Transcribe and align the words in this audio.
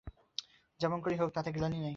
যেমন 0.79 0.97
করেই 1.01 1.17
হোক, 1.17 1.29
তাতে 1.33 1.49
গ্লানি 1.51 1.77
নেই। 1.77 1.89